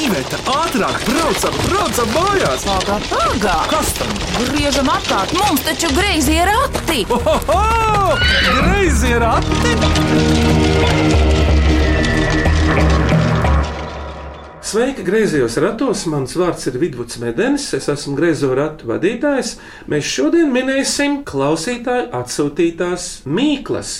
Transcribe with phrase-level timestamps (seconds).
[0.00, 2.62] Iveta, ātrāk, braucam, braucam mājās!
[2.64, 3.56] Pagā, pagā!
[3.68, 4.14] Kas tam?
[4.48, 7.02] Griežam apkārt, mums taču greizi ir rati!
[7.12, 8.16] Ohoho!
[8.62, 9.76] Greizi ir ati!
[14.70, 16.06] Sveiki, griezījos ratos.
[16.08, 17.68] Mans vārds ir Vidvuds Medenis.
[17.76, 19.56] Es esmu griezo ratu vadītājs.
[19.90, 23.94] Mēs šodien minēsim klausītāju atsūtītās mīklas.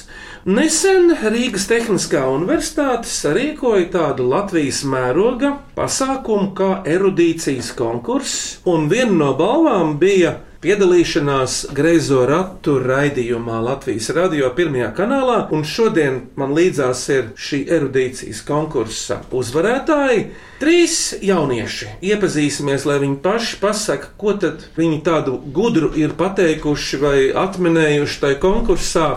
[0.48, 9.34] Nesen Rīgas Tehniskā universitāte sarīkoja tādu Latvijas mēroga pasākumu kā erudīcijas konkurss, un viena no
[9.36, 17.28] balvām bija piedalīšanās greizo ratu raidījumā Latvijas radio pirmajā kanālā, un šodien man līdzās ir
[17.36, 20.24] šī erudīcijas konkursa uzvarētāji.
[20.62, 27.16] Trīs jaunieši iepazīsimies, lai viņi paši pasaka, ko tad viņi tādu gudru ir pateikuši vai
[27.44, 29.12] atminējuši tajā konkursā.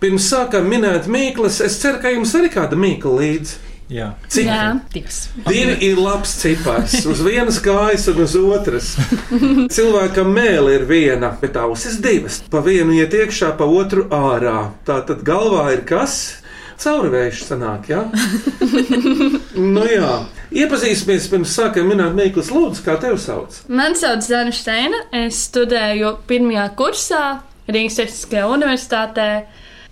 [0.00, 3.58] Pirms sākam minēt mīklas, es ceru, ka jums arī kāda mīkla līdzi.
[3.90, 4.12] Jā.
[4.30, 5.16] Divas.
[5.48, 8.92] Divi ir labs cipars, uz vienas kājas un uz otras.
[9.74, 12.38] Cilvēkam mēlē ir viena, bet ausis divas.
[12.52, 14.70] Pa vienu iet iekšā, pa otru ārā.
[14.86, 16.20] Tā tad galvā ir kas?
[16.80, 18.06] Caurvējš sanāk, jā?
[19.74, 20.12] nu jā.
[20.54, 23.58] Iepazīsimies pirms sākam minēt Mīklas lūdzu, kā tevi sauc?
[23.68, 25.02] Mani sauc Zana Steina.
[25.26, 27.24] Es studēju pirmajā kursā
[27.68, 29.28] Rīgas Tehniskajā universitātē.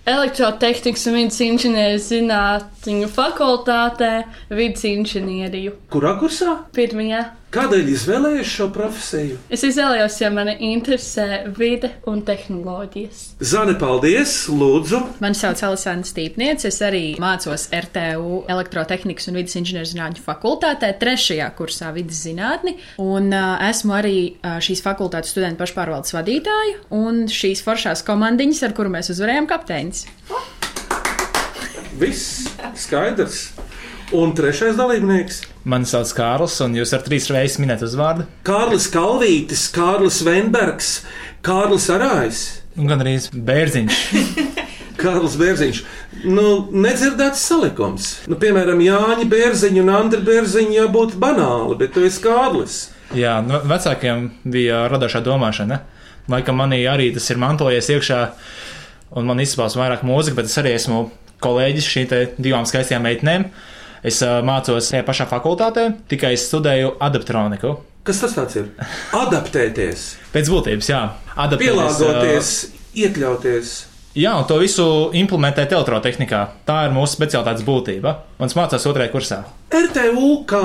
[0.09, 4.13] Elektrotehnikas un vidas inženieru zinātņu fakultātē,
[4.49, 5.75] vidas inženieriju.
[5.93, 6.55] Kurā kursā?
[6.73, 7.27] Pirmajā.
[7.49, 9.37] Kādēļ izvēlējies šo profesiju?
[9.49, 13.21] Es izvēlējos, jo mani interesē vide un tehnoloģijas.
[13.41, 14.35] Zane, paldies!
[14.53, 14.99] Lūdzu!
[15.23, 16.69] Mani sauc Alisāna Stīpniece.
[16.69, 22.75] Es arī mācos RTU elektrotehnikas un vidas inženierzinātņu fakultātē, trešajā kursā vidas zinātni.
[23.01, 28.77] Un uh, esmu arī uh, šīs fakultātes studentu pašpārvaldes vadītāja un šīs foršās komandiņas, ar
[28.77, 30.05] kuru mēs uzvarējām kapteinis.
[31.97, 32.45] Viss
[32.77, 33.47] skaidrs!
[34.15, 39.67] Un trešais dalībnieks mani sauc Kārlis, un jūs ar trīs reizes minēt uzvārdu.- Kārlis Kalvītis,
[39.75, 41.03] Kārlis Venbergs,
[41.45, 42.39] Kārlis Arājs.
[42.77, 43.99] Un gan arī bērziņš.
[45.03, 45.83] Kārlis Bērziņš.
[46.25, 48.09] Nu, nedzirdēts salikums.
[48.27, 52.79] Nu, piemēram, Jāņa Bērziņa un Andra Bērziņa jābūt banāli, bet tu esi Kārlis.
[53.15, 55.79] Jā, nu, vecākiem bija radošā domāšana.
[56.29, 58.19] Laikam manī arī tas ir mantojies iekšā,
[59.17, 61.05] un man izpaužas vairāk mūzika, bet es arī esmu
[61.45, 62.11] kolēģis šīm
[62.41, 63.47] divām skaistajām meitenēm.
[64.03, 67.75] Es uh, mācos tajā pašā fakultātē, tikai es studēju adaptroniku.
[68.07, 68.69] Kas tas ir?
[69.13, 71.01] Adaptēties, Pēc būtības, jā,
[71.35, 71.99] adaptēties.
[71.99, 72.51] pielāgoties,
[72.95, 73.73] iekļauties.
[74.19, 74.85] Jā, un to visu
[75.19, 76.39] implementēt elektrotehnikā.
[76.65, 78.15] Tā ir mūsu specialitātes būtība.
[78.39, 79.43] Un es mācos otrajā kursā.
[79.69, 80.63] RTU kā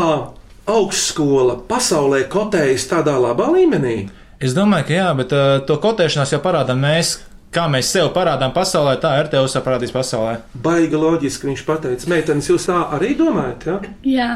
[0.71, 4.09] augstskola pasaulē kotējas tādā labā līmenī.
[4.41, 7.19] Es domāju, ka jā, bet uh, to kotēšanās jau parādām mēs.
[7.55, 10.41] Kā mēs sev parādām pasaulē, tā RTU sev parādīs pasaulē.
[10.65, 13.77] Baigi loģiski viņš pateica, meitenes, jūs tā arī domājat, ja?
[14.03, 14.29] Jā,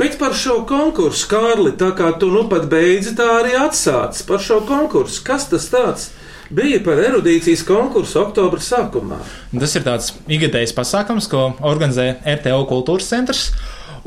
[0.00, 4.42] Bet par šo konkursu, Kārli, tā kā tu nu pat beidzi, tā arī atsācis par
[4.42, 5.22] šo konkursu.
[5.26, 6.08] Kas tas tāds
[6.50, 9.20] bija par erudīcijas konkursu oktobra sākumā?
[9.54, 13.52] Tas ir tāds ikgadējs pasākums, ko organizē RTU kultūras centrs.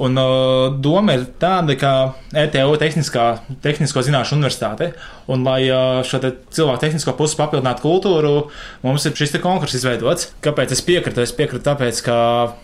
[0.02, 1.92] Un uh, doma ir tāda, ka
[2.34, 3.26] ETO tehniskā,
[3.64, 4.92] tehnisko zināšanu universitāte,
[5.32, 8.34] un lai uh, šo te cilvēku tehnisko pusi papildinātu kultūru,
[8.86, 10.32] mums ir šis konkurss izveidots.
[10.44, 11.24] Kāpēc es piekrītu?
[11.24, 12.16] Es piekrītu tāpēc, ka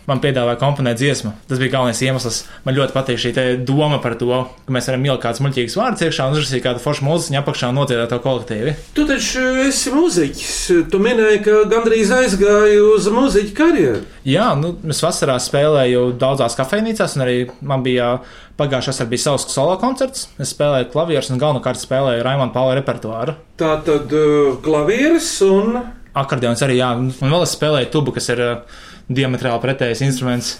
[0.08, 1.34] man piedāvāja komponēt dziesmu.
[1.48, 2.42] Tas bija galvenais iemesls.
[2.66, 3.34] Man ļoti patīk šī
[3.68, 7.06] doma par to, ka mēs varam ielikt kādus muļķīgus vārdus iekšā un uzrakstīt kādu foršu
[7.06, 8.74] mūziku apakšā un nodziedāt to kolektīvi.
[8.96, 10.58] Tu taču esi mūziķis.
[10.92, 14.02] Tu minēji, ka gandrīz aizgāji uz mūziķa karjeru.
[14.28, 18.18] Jā, nu, es vasarā spēlēju daudzās kafejnīcās, un arī man bija
[18.58, 20.28] pagājušā vasarā bija savs solo koncerts.
[20.42, 23.38] Es spēlēju klavierus un galvenokārt spēlēju Raimonu Pauli repertuāru.
[23.60, 25.78] Tā tad uh, klavieres un
[26.18, 30.56] Akordeons arī, jā, un vēl es spēlēju tubu, kas ir uh, diametrāli pretējs instruments.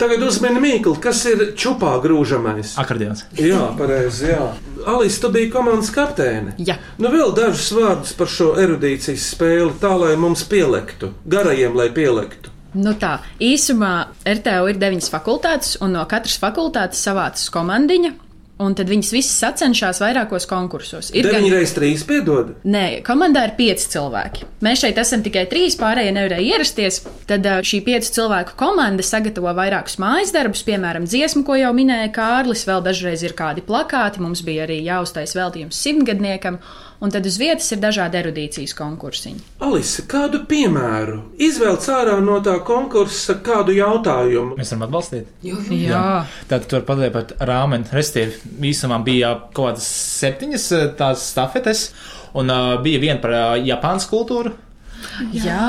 [0.00, 2.76] tagad uzmini mīklu, kas ir čupā grūžamais.
[2.80, 3.24] Akordeons.
[3.40, 4.30] Jā, pareizi.
[4.30, 4.52] Jā.
[4.92, 6.54] Alis, tu biji komandas kapteine.
[6.62, 6.78] Jā.
[7.00, 12.51] Nu, vēl dažus vārdus par šo erudīcijas spēli, tā lai mums pielektu, garajiem, lai pielektu.
[12.72, 13.94] Nu tā, īsumā
[14.24, 18.14] RTU ir deviņas fakultātes, un no katras fakultātes savācas komandiņa.
[18.62, 21.08] Un tad viņas visas sacenšas vairākos konkursos.
[21.16, 22.52] Ir 9 reizes 3 piedod.
[22.68, 24.46] Nē, komandā ir pieci cilvēki.
[24.62, 27.00] Mēs šeit esam tikai trīs, pārējie nevarēja ierasties.
[27.26, 32.66] Tad šī piecu cilvēku komanda sagatavo vairākus mājas darbus, piemēram, dziesmu, ko jau minēja Kārlis.
[32.68, 36.60] Vēl dažreiz ir kādi plakāti, mums bija arī jāuztais veltījums simtgadniekam.
[37.02, 39.40] Un tad uz vietas ir dažādi erudīcijas konkursiņi.
[39.66, 41.16] Alise, kādu piemēru?
[41.42, 44.54] Izvēlēt ārā no tā konkursa kādu jautājumu.
[44.60, 45.32] Mēs varam atbalstīt.
[45.42, 46.04] Jā,
[46.52, 47.90] Tad tur pateikt par rāmeni.
[47.90, 49.88] Restīvi, īsumā bija kaut kādas
[50.22, 51.88] septiņas eh, tās stafetes,
[52.38, 54.54] un uh, bija viena par uh, Japānas kultūru.
[55.32, 55.60] Jā,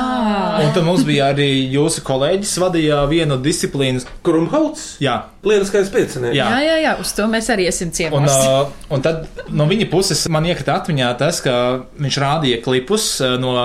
[0.63, 4.03] Un tad mums bija arī jūsu kolēģis vadīja vienu disciplīnu.
[4.25, 6.35] Krumhauts, Jā, lieliskais piecinieks.
[6.37, 6.47] Jā.
[6.53, 8.37] jā, jā, jā, uz to mēs arī esam Un, ciemos.
[8.39, 11.55] uh, un tad no viņa puses man iekrita atmiņā tas, ka
[11.99, 13.55] viņš rādīja klipus uh, no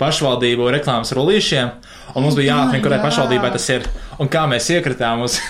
[0.00, 1.72] pašvaldību reklāmas rullīšiem,
[2.14, 3.88] un mums bija jāatrod, kurai pašvaldībai tas ir.
[4.22, 5.40] Un kā mēs iekritām uz.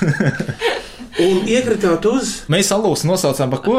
[1.14, 3.76] Un iekritāt uz mēs alūs nosaucām par ko?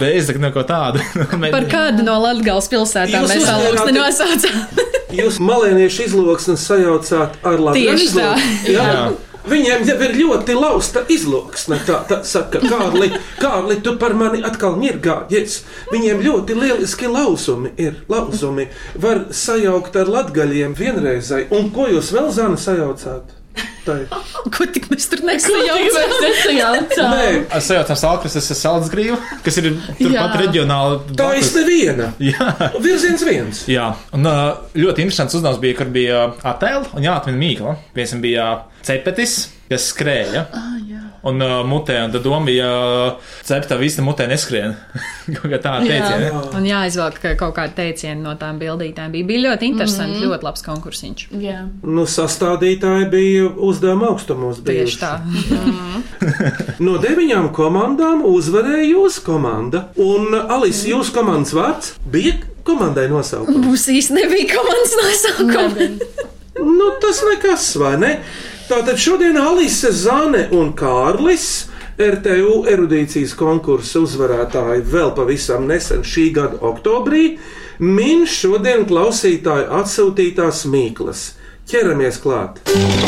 [0.00, 1.02] Reizi neko tādu.
[1.42, 4.77] Mēs- Par kādu no Latvijas pilsētām Jūs mēs alūksni nosaucām?
[5.14, 8.04] Jūs malēniešu izloksni sajaucāt ar tā.
[8.04, 8.74] izloksni.
[8.74, 8.84] Jā.
[8.84, 9.06] Jā.
[9.48, 11.78] Viņiem jau ir ļoti lausta izloksne.
[11.88, 13.08] Tā, tā saka, Kārli,
[13.40, 15.62] Kārli, tu par mani atkal ņirgājies.
[15.94, 18.02] Viņiem ļoti lieliski lausumi ir.
[18.12, 18.68] Lausumi
[19.00, 21.46] var sajaukt ar latgaļiem vienreizai.
[21.56, 23.37] Un ko jūs vēl zāni sajaucāt?
[23.86, 23.98] Tai.
[24.54, 26.14] Ko tik mēs tur Jau nesajaucām?
[26.24, 27.12] nesajaucām.
[27.14, 27.28] Nē,
[27.58, 30.98] Es sajaucam salkrus, tas ir saldgrīva, kas ir turpat reģionāli.
[31.18, 32.10] tā ir neviena.
[32.30, 32.48] Jā.
[32.84, 33.62] Virziens viens.
[33.70, 37.76] Jā, un uh, ļoti interesants uzdevums bija, kur bija attēlu un jāatmin mīkla.
[37.96, 38.48] Piemēram, bija
[38.86, 39.38] cepetis,
[39.70, 40.46] kas skrēja.
[40.52, 40.74] Ah.
[41.26, 44.76] Un uh, mutē, un tad doma bija, uh, cepta visi mutē neskrien.
[45.36, 45.80] Kaut kā Jā.
[45.82, 46.42] teiciena.
[46.54, 49.10] Un jāizvelk ka kaut kāda teiciena no tām bildītēm.
[49.12, 50.30] Bija, bija ļoti interesanti, mm -hmm.
[50.30, 51.26] ļoti labs konkursiņš.
[51.42, 51.58] Jā.
[51.82, 54.62] Nu, sastādītāji bija uzdevuma augstumos.
[54.64, 55.18] Tieši tā.
[56.78, 59.88] No deviņām komandām uzvarēja jūsu komanda.
[59.96, 63.66] Un, Alis, jūsu komandas vārds bija komandai nosaukums.
[63.66, 65.88] Mums īsti nebija komandas nosaukuma.
[66.58, 68.12] Nu, tas nekas, vai ne?
[68.68, 71.70] Tātad šodien Alise, Zane un Kārlis.
[71.98, 77.22] RTU erudīcijas konkursa uzvarētāji vēl pavisam nesen šī gada oktobrī
[77.80, 81.22] min šodien klausītāju atsūtītās mīklas.
[81.68, 82.60] Ķeramies klāt!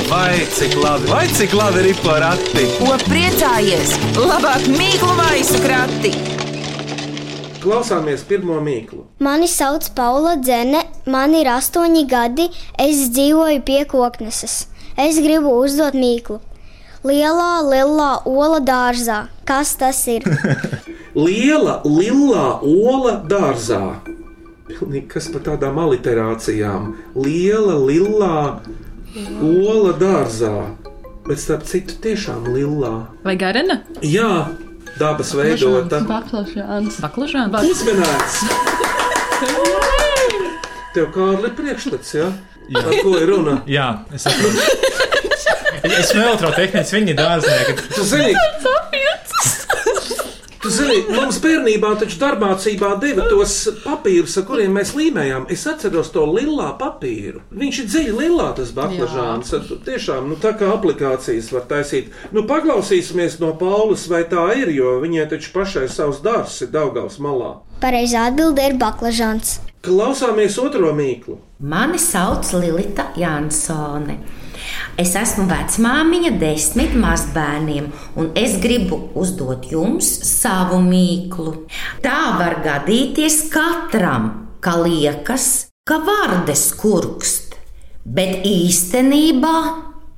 [0.08, 2.64] Vai cik labi, vai cik labi ir porakti?
[2.80, 3.94] Ko priecājies?
[4.16, 6.14] Labāk mīklu maisu krati!
[7.60, 9.04] Klausāmies pirmo mīklu.
[9.20, 12.48] Mani sauc Paula Dzene, man ir astoņi gadi,
[12.80, 14.69] es dzīvoju pie kokneses.
[15.00, 16.40] Es gribu uzdot mīklu.
[17.08, 19.30] Lielā, lielā ola dārzā.
[19.48, 20.26] Kas tas ir?
[21.16, 23.96] Liela, lilā ola dārzā.
[24.68, 26.92] Pilnīgi kas par tādām aliterācijām.
[27.16, 28.60] Liela, lilā
[29.40, 30.52] ola dārzā.
[31.24, 33.08] Bet starp citu, tiešām lilā.
[33.24, 33.80] Vai garena?
[34.04, 34.52] Jā,
[35.00, 36.04] dabas veidota.
[36.06, 37.00] Baklažāns.
[37.00, 37.64] Baklažāna.
[37.64, 38.44] Uzmanīts!
[40.94, 42.28] Tev kā ir priekšstats, ja?
[42.70, 43.60] Par ko ir runa?
[43.70, 44.89] Jā, es saprotu.
[45.80, 47.76] Es esmu elektrotehnicis, viņa dārznieki.
[47.94, 48.32] Tu zini,
[50.60, 53.54] tu zini, mums bērnībā taču darbmācībā deva tos
[53.84, 55.46] papīrus, ar kuriem mēs līmējām.
[55.52, 57.40] Es atceros to lilā papīru.
[57.62, 59.54] Viņš ir dziļi lilā, tas baklažāns.
[59.86, 62.12] Tiešām, nu tā kā aplikācijas var taisīt.
[62.36, 67.16] Nu, paklausīsimies no Paulas, vai tā ir, jo viņai taču pašai savs dārzs ir Daugavs
[67.24, 67.56] malā.
[67.80, 69.58] Pareizā atbilde ir baklažāns.
[69.80, 71.38] Klausāmies otro mīklu.
[71.64, 74.18] Mani sauc Lilita Jansone.
[75.00, 77.90] Es esmu vecmāmiņa desmit mazbērniem,
[78.20, 81.54] un es gribu uzdot jums savu mīklu.
[82.04, 84.30] Tā var gadīties katram,
[84.60, 87.56] ka liekas, ka vardes kurkst,
[88.04, 89.56] bet īstenībā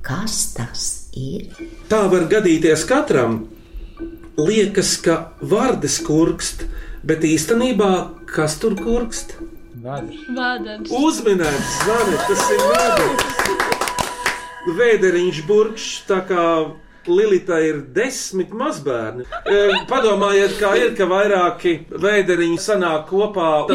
[0.03, 0.83] kas tas
[1.15, 1.47] ir?
[1.89, 3.43] Tā var gadīties katram.
[4.33, 6.65] Liekas, ka vārdes kurkst,
[7.05, 7.91] bet īstenībā
[8.33, 9.37] kas tur kurkst?
[9.83, 10.89] Vādens.
[10.95, 13.32] Uzminēts, zvani, tas ir vēders.
[14.63, 15.43] Vēderiņš
[16.07, 16.47] tā kā
[17.07, 19.25] Lilita ir desmit mazbērni.
[19.27, 19.57] E,
[19.89, 23.65] Padomājiet, kā ir, ka vairāki vēderiņi sanāk kopā.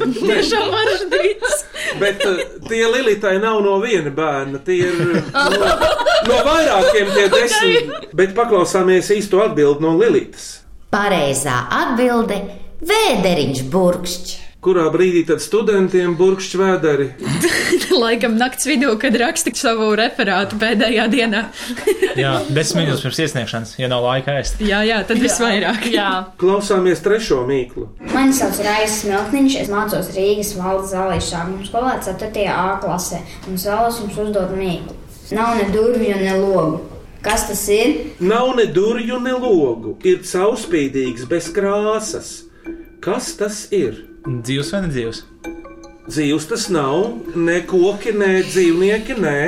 [0.20, 1.64] Tiešām maržģīts.
[2.00, 5.00] Bet eh, tie Lilitai nav no viena bērna, tie ir
[5.32, 5.72] no,
[6.28, 8.12] no vairākiem tie desmit.
[8.16, 10.60] Bet paklausāmies īsto atbildi no Lilitas.
[10.92, 12.40] Pareizā atbilde-
[12.92, 14.49] vēderiņš burkšķis.
[14.60, 17.04] Kurā brīdī tad studentiem burkšķi vēderi?
[18.02, 21.40] Laikam nakts vidū, kad raksta savu referātu pēdējā dienā.
[22.20, 24.60] Jā, desmit minūtes pirms iesniegšanas, ja nav laika ēst.
[24.60, 25.86] Jā, jā, tad visvairāk.
[25.94, 26.10] Jā.
[26.42, 27.86] Klausāmies trešo mīklu.
[28.12, 32.44] Mani sauc Raisa Smilkniņš, es mācos Rīgas valdes zālīšu sākuma skolā 4.
[32.52, 34.98] A klasē, un es vēlos jums uzdot mīklu.
[35.40, 36.84] Nav ne durvju, ne logu.
[37.24, 37.96] Kas tas ir?
[38.20, 42.49] Nav ne durvju, ne logu, ir caurspīdīgs, bez krāsas.
[43.00, 44.02] Kas tas ir?
[44.28, 45.22] Dzīvs vai nedzīvs?
[46.10, 47.06] Dzīvs tas nav,
[47.38, 49.40] ne koki, ne dzīvnieki, nē.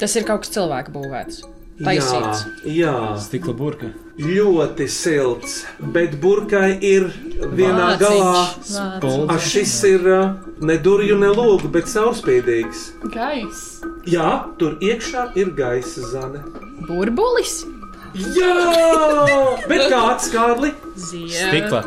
[0.00, 1.42] Tas ir kaut kas cilvēka būvēts.
[1.78, 2.40] Jā, Taisīts.
[2.74, 3.92] jā, Stikla burka.
[4.18, 5.60] ļoti silts,
[5.94, 7.04] bet burkai ir
[7.54, 8.00] vienā Vāciņš.
[8.02, 8.88] galā.
[9.04, 9.30] Pulds.
[9.30, 10.08] A, šis ir
[10.60, 12.80] ne durvju, ne logu, bet caurspīdīgs.
[13.14, 13.62] Gais.
[14.10, 16.42] Jā, tur iekšā ir gaisa zane.
[16.88, 17.60] Burbulis.
[18.18, 18.54] Jā,
[19.70, 20.72] bet kāds Kārli?
[20.98, 21.84] Stikla.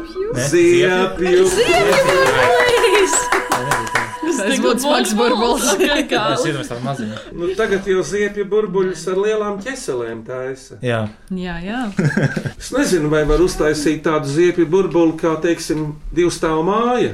[0.52, 1.48] Ziepju.
[4.42, 5.66] Tas būtu smags burbulis.
[5.82, 7.18] Es iedomājos tādu maziņu.
[7.38, 10.78] Nu, tagad jau ziepju burbuļus ar lielām ķeselēm taisa.
[10.86, 11.02] Jā,
[11.36, 11.82] Jā, jā.
[12.56, 17.14] Es nezinu, vai var uztaisīt tādu ziepju burbuli, kā, teiksim, divstāvu māja.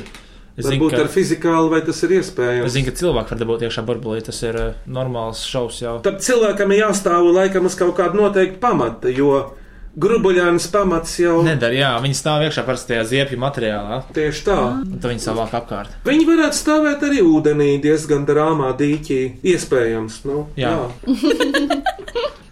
[0.57, 2.71] Es zinu, Varbūt ka- ar fizikālu, vai tas ir es iespējams.
[2.73, 4.23] zinu, ka cilvēki var dabūt iekšā burbulī.
[4.25, 5.99] Tas ir uh, normāls šovs jau.
[6.01, 9.51] Tad cilvēkam ir jāstāv laikam uz kaut kāda noteikta pamata, jo
[9.97, 14.57] grubuļāns pamats jau Nedara, jā, viņi stāv iekšā parastajā ziepju materiālā, tieši tā.
[14.81, 15.93] un tad viņi savāk apkārt.
[16.05, 19.21] Viņi varētu stāvēt arī ūdenī diezgan drāmā dīķī.
[19.53, 20.73] Iespējams, nu, Jā.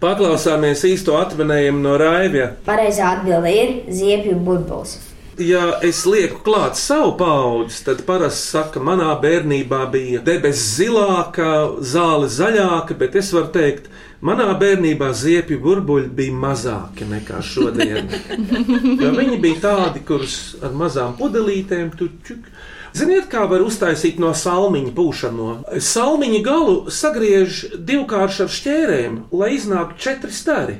[0.02, 2.50] Paklausāmies īsto atminējumu no Raivja.
[2.66, 4.98] Pareizā atbilde ir ziepju burbulis.
[5.36, 11.50] Ja es lieku klāt savu paudzi, tad parasti saka, manā bērnībā bija debesis zilāka,
[11.84, 13.90] zāle zaļāka, bet es varu teikt,
[14.24, 18.08] manā bērnībā ziepju burbuļi bija mazāki nekā šodien.
[19.02, 22.48] Jo viņi bija tādi, kurus ar mazām pudelītēm tu čuk.
[22.96, 25.48] Ziniet, kā var uztaisīt no salmiņa pūšamo?
[25.84, 30.78] Salmiņa galu sagriež divkārši ar šķērēm, lai iznāktu četri stari.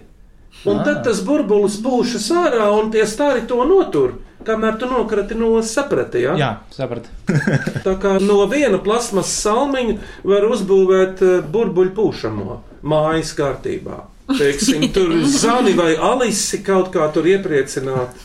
[0.65, 4.17] Un tad tas burbulis pūšas ārā, un tie stari to notur.
[4.47, 6.37] Kamēr tu nokrati no saprati, ja?
[6.39, 7.11] Jā, sapratu.
[7.87, 14.05] Tā kā no viena plasmas salmiņa var uzbūvēt eh, burbuļu pūšamo mājas kārtībā.
[14.31, 18.17] Teiksim, tur zani vai alisi kaut kā tur iepriecināt,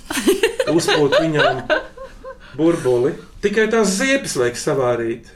[0.73, 1.65] uzpūt viņām
[2.57, 3.15] burbuli.
[3.41, 5.29] Tikai tās ziepes vajag savārīt.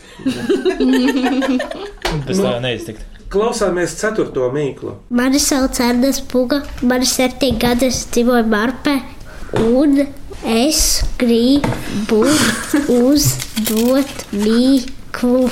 [2.26, 3.02] Bez tā neiztikt.
[3.34, 4.94] Klausāmies ceturto mīklu.
[5.18, 9.00] Mani sauc Ernsts Puga, man ir septiņi gadi, es dzīvoju Marpē,
[9.66, 9.98] un
[10.44, 12.24] es gribu
[12.92, 15.48] uzdot mīklu,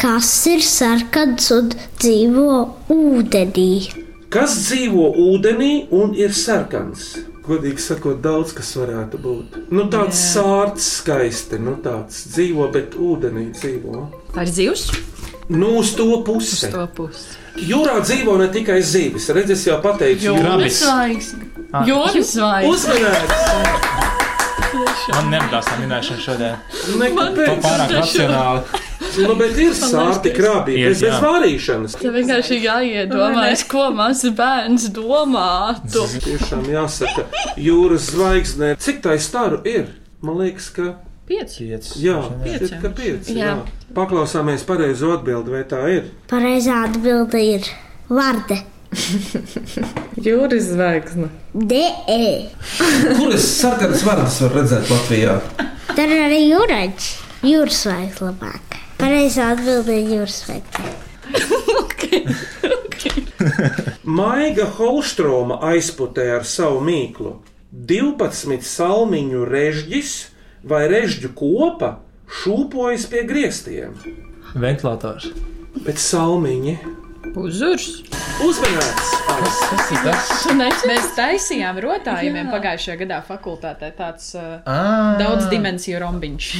[0.00, 2.48] kas ir sarkans un dzīvo
[2.94, 3.68] ūdenī.
[4.34, 7.12] Kas dzīvo ūdenī un ir sarkans?
[7.44, 9.56] Godīgi sakot, daudz kas varētu būt.
[9.76, 14.06] Nu, tāds sārts, skaisti, nu, tāds dzīvo, bet ūdenī dzīvo.
[14.40, 14.88] Ar zivs?
[15.52, 16.70] Nu, uz to pusi.
[16.72, 17.36] To pusi.
[17.68, 20.80] Jūrā dzīvo ne tikai zivis, redzēs, jau pateicu, Jūras Grabis.
[20.80, 21.50] zvaigzne.
[21.70, 21.84] Ah.
[21.86, 22.72] Jūras zvaigzne.
[22.72, 24.03] Uzmanīgs!
[25.14, 26.58] Man nepatīk tā minēšana šodien.
[27.00, 27.62] Nekāpēc.
[27.64, 28.82] Pārāk racionāli.
[29.14, 29.74] Nu, bet ir
[30.34, 31.96] krabi, Ir, bez, bez vārīšanas.
[32.00, 36.06] Tev vienkārši jāiedomājas, ko mazs bērns domātu.
[36.24, 37.28] Tiešām jāsaka,
[37.60, 39.92] jūras zvaigznē, cik tā staru ir?
[40.24, 41.70] Man liekas, ka Pieci.
[42.04, 43.38] Jā, Pieci, šķiet, ka pieci.
[43.38, 43.54] Jā.
[43.54, 43.84] Jā.
[43.96, 46.10] Paklausāmies pareizo atbildi, vai tā ir.
[46.28, 47.70] Pareizā atbilde ir
[48.12, 48.58] Varde.
[50.26, 51.28] Jūras zvaigzne.
[51.54, 52.50] DE.
[53.18, 55.38] Kuras sarkanas vārdas var redzēt Latvijā?
[55.94, 57.08] Tur ir arī jūraģis.
[57.44, 58.78] Jūras zvaigzne labāk.
[59.00, 60.92] Pareizā atbilde ir jūras zvaigzne.
[64.18, 67.34] Maiga Holstroma aizputē ar savu mīklu
[67.74, 70.12] 12 salmiņu režģis
[70.64, 71.96] vai režģu kopa
[72.40, 73.96] šūpojas pie griestiem.
[74.54, 75.26] Ventilators.
[75.84, 76.78] Bet salmiņi
[77.34, 78.02] Uzurs.
[78.44, 79.08] uzmanīts!
[79.34, 80.28] Kas ir tas?
[80.54, 80.92] Nezini?
[80.92, 82.52] Mēs taisījām rotājumiem Jā.
[82.52, 84.62] pagājušajā gadā fakultātē tāds uh,
[85.18, 86.50] daudz dimensiju rombiņš.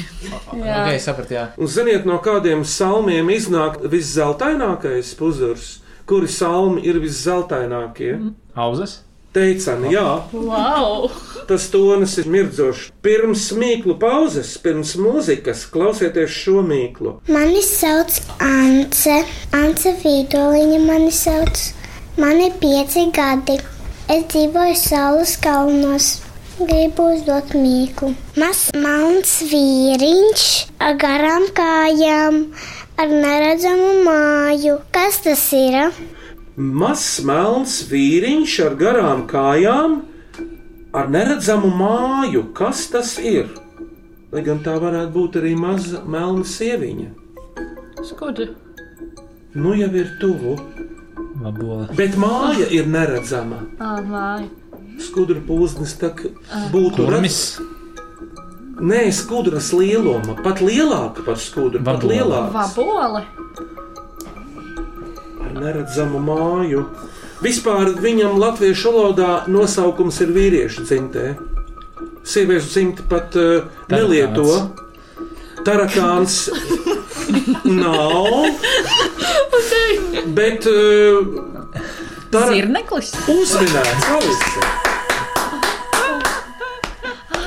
[0.58, 0.80] Jā.
[0.82, 1.44] Ok, sapratu, jā.
[1.54, 5.76] Un ziniet, no kādiem salmiem iznāk viszeltainākais puzurs?
[6.10, 8.16] Kuri salmi ir viszeltainākie?
[8.58, 9.03] Auzas.
[9.34, 11.08] Teicami, jā, Wow!
[11.48, 12.90] tas tonis ir mirdzošs.
[13.04, 17.16] Pirms mīklu pauzes, pirms mūzikas, klausieties šo mīklu.
[17.28, 19.16] Mani sauc Ance.
[19.52, 21.64] Ance Vīdoliņa mani sauc.
[22.16, 23.58] Man ir pieci gadi.
[24.08, 26.08] Es dzīvoju Saules kalnos.
[26.60, 28.12] Gribu uzdot mīklu.
[28.38, 30.44] Mazs melns vīriņš
[30.86, 32.36] ar garām kājām,
[33.02, 34.78] ar neredzamu māju.
[34.94, 35.90] Kas tas ir?
[36.56, 39.96] Mazs melns vīriņš ar garām kājām,
[40.94, 42.44] ar neredzamu māju.
[42.54, 43.48] Kas tas ir?
[44.34, 47.08] Lai gan tā varētu būt arī maza melna sieviņa.
[48.06, 48.48] Skudri.
[49.54, 50.56] Nu jau ir tuvu,
[51.42, 51.88] Vabola.
[51.96, 53.60] bet māja ir neredzama.
[53.78, 54.48] Ā, māja.
[55.02, 56.10] Skudra pūznis tā
[56.72, 57.38] būtu Kurmis.
[58.84, 62.12] Nē, skudras lieluma, pat lielāka par skudru, pat Vabola.
[62.14, 62.66] lielāka.
[62.74, 63.22] Vabole.
[65.54, 66.84] Neredzamu māju.
[67.44, 71.34] Vispār viņam latviešu valodā nosaukums ir vīriešu dzimtē.
[72.24, 74.46] Sieviešu dzimta pat uh, nelieto.
[75.64, 76.38] Tarakāns
[77.82, 78.48] nav.
[80.36, 81.20] Bet uh,
[82.32, 82.50] tara...
[82.52, 83.12] Zirneklis.
[83.28, 84.64] uzminēts Alise.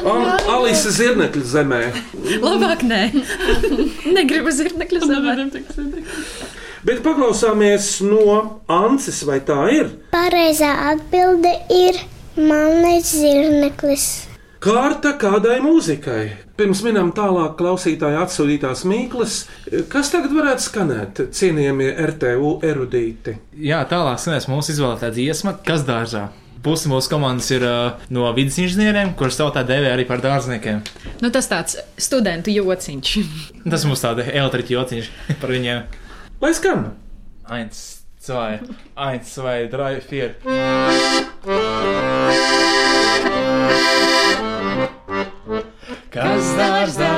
[0.08, 1.82] Al- Alise Zirnekļa zemē.
[2.44, 3.02] Labāk nē.
[4.18, 5.34] Negribu zirnekļu zemē.
[6.88, 9.90] Bet paklausāmies no Ances, vai tā ir?
[10.14, 11.98] Pareizā atbilde ir
[12.40, 14.06] Melnais zirneklis.
[14.64, 16.22] Kārta kādai mūzikai.
[16.56, 19.36] Pirms minam tālāk klausītāju atsūtītās mīklas,
[19.92, 23.36] kas tagad varētu skanēt, cienījamie RTU erudīti.
[23.68, 26.30] Jā, tālāk skanēs mūsu izvēlētā dziesma, kas dārzā.
[26.64, 30.80] Pusi mūsu komandas ir uh, no vidus inženieriem, kurus tautā dēvē arī par dārzniekiem.
[31.20, 33.16] Nu, tas tāds studentu jociņš.
[33.68, 36.07] Tas mums tāda elektriķa jociņš par viņiem.
[36.40, 36.94] Lai skan!
[37.50, 38.60] Eins, zwei,
[38.96, 40.36] eins, zwei, drei, vier.
[46.14, 47.10] Kas dārzā,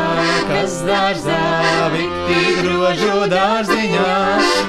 [0.47, 1.41] kas dārzā,
[1.97, 4.07] vitī grožu dārziņā,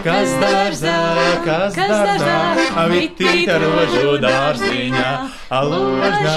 [0.09, 0.99] kas dārzā,
[1.47, 2.37] kas dārzā,
[2.90, 5.09] vitī grožu dārziņā,
[5.61, 6.37] aložņā,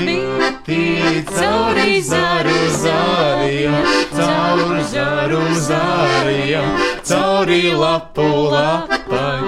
[0.00, 0.82] vitī
[1.28, 3.80] cauri zaru zāriem,
[4.16, 9.40] cauri zaru zāriem, cauri lapu lapai,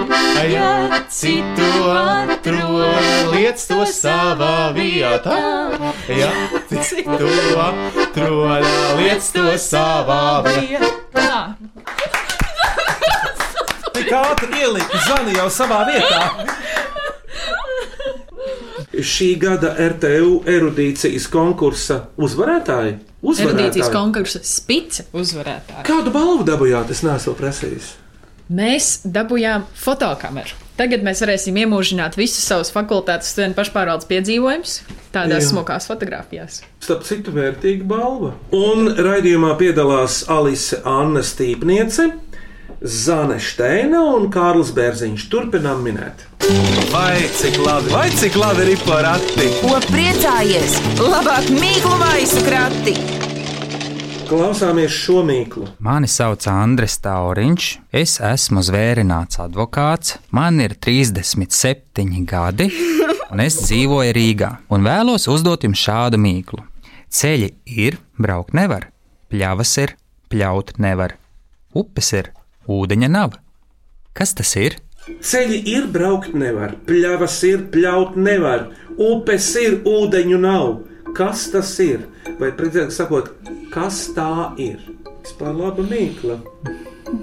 [0.51, 5.39] ja citu atrod, liec to savā vietā,
[6.11, 6.29] ja
[6.69, 7.31] citu
[7.65, 8.67] atrod,
[8.99, 11.57] liec to savā vietā.
[13.97, 16.23] Tik ātri ielikt, zvani jau savā vietā.
[18.97, 22.97] Šī gada RTU erudīcijas konkursa uzvarētāji.
[23.23, 25.85] Erudīcijas konkursa spice uzvarētāji.
[25.87, 26.91] Kādu balvu dabūjāt?
[26.93, 27.95] Es neesmu prasījis.
[28.47, 30.55] Mēs dabūjām fotokameru.
[30.77, 34.75] Tagad mēs varēsim iemūžināt visus savus fakultātes studentu pašpārvaldes piedzīvojumus
[35.15, 35.49] tādās Jā.
[35.49, 36.61] smukās fotografijās.
[36.85, 38.35] Starp citu, vērtīga balva.
[38.55, 42.11] Un raidījumā piedalās Alise Anna Stīpniece,
[42.85, 45.23] Zane Steina un Kārlis Bērziņš.
[45.31, 46.27] Turpinām minēt.
[46.91, 49.47] Vai cik labi, vai cik labi ir porakti?
[49.63, 50.77] Ko priecājies?
[51.01, 52.93] Labāk mīklu maisu krati!
[54.27, 55.65] Klausāmies šo mīklu.
[55.81, 62.69] Mani sauc Andris Tauriņš, es esmu zvērināts advokāts, man ir 37 gadi,
[63.31, 64.51] un es dzīvoju Rīgā.
[64.69, 66.61] Un vēlos uzdot jums šādu mīklu.
[67.09, 68.91] Ceļi ir, braukt nevar,
[69.31, 69.95] pļavas ir,
[70.29, 71.15] pļaut nevar,
[71.71, 72.35] upes ir,
[72.67, 73.37] ūdeņa nav.
[74.17, 74.77] Kas tas ir?
[75.23, 78.67] Ceļi ir, braukt nevar, pļavas ir, pļaut nevar,
[78.99, 80.81] upes ir, ūdeņu nav.
[81.15, 82.03] Kas tas ir?
[82.41, 83.31] Vai precīzāk sakot,
[83.73, 84.81] kas tā ir?
[85.23, 86.41] Vispār laba mīkla.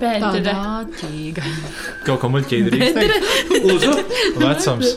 [0.01, 0.41] Bedre.
[0.41, 1.45] Tāda
[2.07, 3.29] Kaut ko muļķīgi teikt.
[3.69, 3.97] Lūdzu,
[4.41, 4.97] Vecums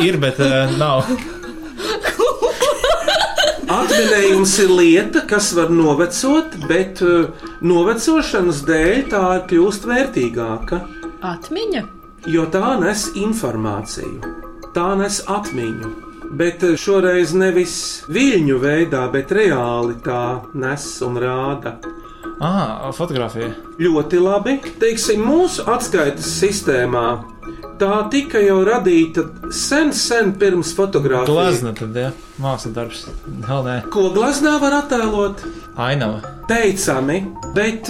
[0.00, 1.04] ir, bet uh, nav.
[3.74, 7.30] atminējums ir lieta, kas var novecot, bet uh,
[7.64, 10.80] novecošanas dēļ tā kļūst vērtīgāka.
[11.34, 11.84] atmiņa.
[12.30, 14.34] Jo tā nes informāciju,
[14.76, 15.90] tā nes atmiņu.
[16.34, 17.74] Bet eh, šoreiz nevis
[18.10, 21.76] viļņu veidā, bet reāli tā nes un rāda.
[22.42, 23.52] Ah, fotografija.
[23.78, 24.56] Ļoti labi.
[24.80, 27.04] Teiksim, mūsu atskaites sistēmā
[27.78, 31.30] tā tika jau radīta sen, sen pirms fotografijas.
[31.30, 32.10] Glazna tad, ja
[32.42, 33.04] mākslas darbs.
[33.48, 35.42] Hell, nē, Ko glaznā var attēlot?
[35.76, 36.20] ainava.
[36.48, 37.20] Teicami,
[37.56, 37.88] bet,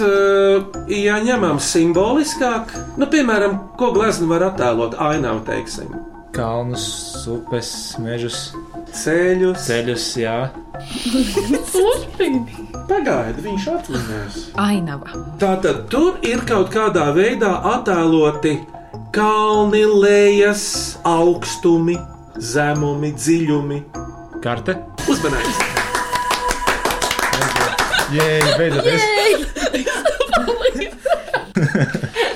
[0.89, 5.91] ja ņemam simboliskāk, nu, piemēram, ko glezna var attēlot ainā, teiksim,
[6.35, 6.85] Kalnus,
[7.31, 7.69] upes,
[8.03, 8.49] mežus,
[8.91, 9.61] ceļus.
[9.69, 10.37] ceļus, jā.
[12.85, 14.39] Pagaidi, viņš atminēs.
[14.61, 15.07] Ainava.
[15.41, 18.59] Tātad tur ir kaut kādā veidā attēloti
[19.15, 21.97] kalni, lejas, augstumi,
[22.37, 23.79] zemumi, dziļumi.
[24.43, 24.77] Karte.
[25.09, 25.57] Uzmanības!
[28.15, 28.85] Jē, beidzot.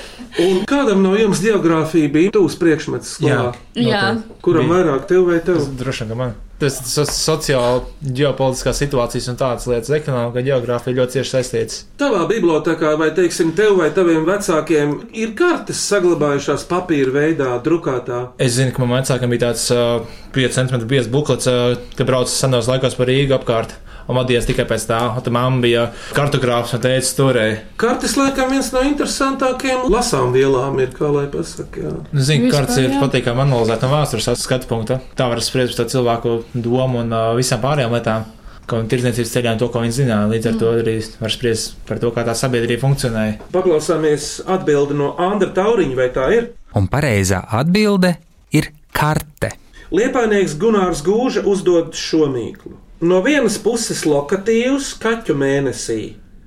[0.40, 3.50] Un kādam no jums geogrāfija bija tuvs priekšmets skolā?
[3.76, 4.04] Jā.
[4.44, 4.76] Kuram Bija.
[4.76, 5.60] vairāk, tev vai tev?
[5.80, 6.38] Droši vien, ka man.
[6.60, 7.86] Tas so, sociāli,
[8.18, 11.78] ģeopolitiskās situācijas un tādas lietas, ekonomika, geogrāfija ļoti cieši saistītas.
[12.00, 18.26] Tavā bibliotekā, vai teiksim, tev vai taviem vecākiem ir kartes saglabājušās papīra veidā, drukātā?
[18.36, 20.04] Es zinu, ka manam vecākam bija tāds uh,
[20.36, 23.78] 5 cm biezs buklets, uh, ka braucis senos laikos par Rīgu apkārt.
[24.10, 25.84] Un vadījās tikai pēc tā, un tā mamma bija
[26.16, 27.60] kartogrāfs un teica, turēji.
[27.78, 31.94] Kartes, laikam, viens no interesantākajiem lasām vielām ir, kā lai pasakā.
[32.10, 34.98] Nu, Zinu, ka kartes ir patīkami analizēt no vēstures skatu punkta.
[35.14, 38.26] Tā var spriest par to cilvēku domu un uh, visām pārējām lietām.
[38.70, 40.26] Viņa tirdzniecības ceļā un to, ko viņa zināja.
[40.30, 43.38] Līdz ar to arī var spriest par to, kā tā sabiedrība funkcionēja.
[43.54, 46.52] Paklausāmies atbildi no Andra Tauriņa, vai tā ir?
[46.78, 48.14] Un pareizā atbilde
[48.54, 49.50] ir karte.
[49.90, 52.76] Liepainieks Gunārs Gūža uzdod šo mīklu.
[53.00, 56.00] No vienas puses lokatīvs kaķu mēnesī,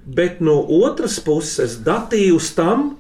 [0.05, 2.91] bet no otras puses datīvs tam,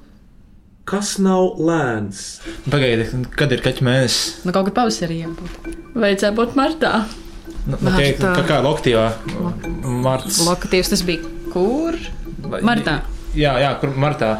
[0.89, 2.23] kas nav lēns.
[2.65, 3.05] Pagaidi,
[3.37, 4.41] kad ir kaķa mēnesis?
[4.47, 5.69] Nu, kaut kad pavasarī jābūt.
[5.93, 6.93] Vajadzēja būt martā.
[7.63, 8.33] Nu, okay, Martā.
[8.39, 9.05] kā, kā loktīvā?
[10.03, 10.41] Marts.
[10.43, 11.95] Lokatīvs tas bija kur?
[12.49, 12.97] Vai- Martā.
[13.37, 14.33] Jā, jā, kur martā.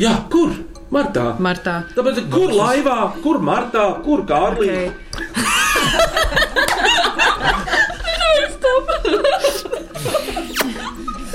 [0.00, 0.56] Jā, kur?
[0.94, 1.34] Martā.
[1.42, 1.76] Martā.
[1.94, 4.72] Tāpēc, kur laivā, kur martā, kur kārlī?
[4.72, 5.43] Okay.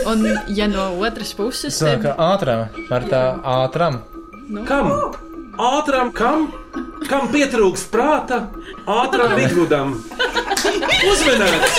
[0.10, 4.00] Un, ja no otras puses, Tā tad kā ātram, par tā ātram.
[4.65, 4.89] Kam?
[5.60, 6.48] Ātram, kam?
[7.06, 8.39] Kam pietrūkst prāta?
[8.89, 9.93] Ātram vidvudam.
[11.12, 11.78] Uzmanīgs!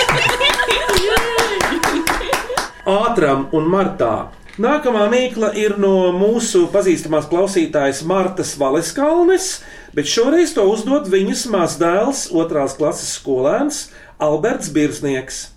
[2.87, 4.15] Ātram un martā.
[4.61, 9.53] Nākamā mīkla ir no mūsu pazīstamās klausītājas Martas Valeskalnes,
[9.97, 13.89] bet šoreiz to uzdod viņas mazdēls, otrās klases skolēns
[14.23, 15.49] Alberts Birznieks.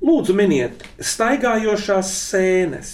[0.00, 2.92] Lūdzu, miniet, staigājošās sēnes.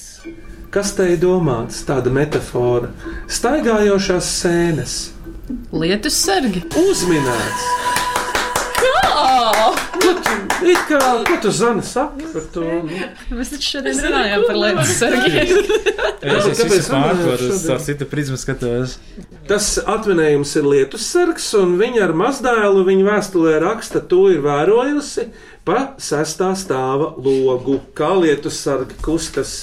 [0.75, 1.85] Kas te ir domāts?
[1.87, 2.91] Tāda metāfora.
[3.31, 4.97] Staigājošās sēnes.
[5.71, 6.65] lietus sargi.
[6.83, 8.06] Uzminēts!
[9.17, 10.11] Tu,
[10.69, 12.65] it kā, ko tu Zana saki par to?
[13.33, 15.53] Mēs taču šodien runājām par lietus sargiem.
[16.27, 17.55] Es esmu šodien?
[17.65, 18.99] tā citu prizmu skatos.
[19.49, 25.29] Tas atminējums ir lietus sargs, un viņa ar mazdēlu viņa vēstulē raksta, to ir vērojusi
[25.67, 29.57] pa sestā stāva logu, kā lietus sargi kustas.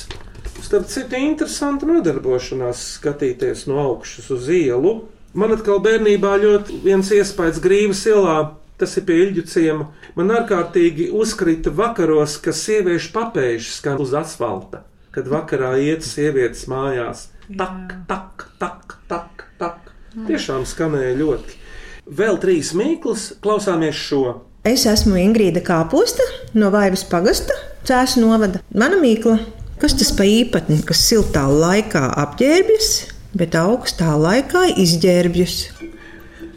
[0.64, 5.02] Starp citu, interesanti nodarbošanās skatīties no augšas uz ielu.
[5.38, 8.38] Man atkal bērnībā ļoti viens iespējas grīvas ielā,
[8.84, 9.90] tas ir pie Ilģu ciema.
[10.20, 14.84] Man ārkārtīgi uzkrita vakaros, ka sieviešu papēžs skan uz asfalta,
[15.16, 17.30] kad vakarā iet sievietes mājās.
[17.48, 19.94] Tak, tak, tak, tak, tak.
[20.28, 21.60] Tiešām skanēja ļoti.
[22.04, 24.42] Vēl trīs mīklas, klausāmies šo.
[24.68, 26.24] Es esmu Ingrīda Kāposta
[26.56, 27.56] no Vaivas pagasta,
[27.88, 28.62] Cēsu novada.
[28.72, 29.38] Mana mīkla,
[29.80, 32.92] kas tas pa īpatni, kas siltā laikā apģērbjas,
[33.40, 35.58] bet augstā laikā izģērbjas?